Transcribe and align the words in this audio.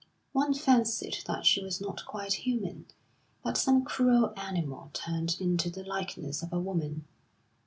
One 0.31 0.55
fancied 0.55 1.19
that 1.27 1.45
she 1.45 1.63
was 1.63 1.79
not 1.79 2.07
quite 2.07 2.33
human, 2.33 2.87
but 3.43 3.55
some 3.55 3.85
cruel 3.85 4.33
animal 4.35 4.89
turned 4.93 5.37
into 5.39 5.69
the 5.69 5.83
likeness 5.83 6.41
of 6.41 6.51
a 6.51 6.59
woman. 6.59 7.05